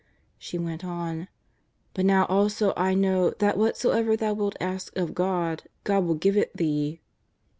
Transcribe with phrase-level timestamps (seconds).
[0.39, 1.27] She went on:"
[1.93, 6.15] But now also I know that what soever Thou wilt ask of God, God will
[6.15, 7.01] give it Thee."